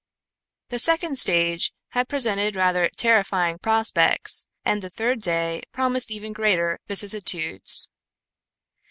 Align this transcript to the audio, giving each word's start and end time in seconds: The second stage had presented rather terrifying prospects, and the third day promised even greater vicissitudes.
The 0.69 0.79
second 0.79 1.19
stage 1.19 1.73
had 1.89 2.09
presented 2.09 2.55
rather 2.55 2.89
terrifying 2.97 3.59
prospects, 3.59 4.47
and 4.65 4.81
the 4.81 4.89
third 4.89 5.21
day 5.21 5.61
promised 5.73 6.09
even 6.09 6.33
greater 6.33 6.79
vicissitudes. 6.87 7.87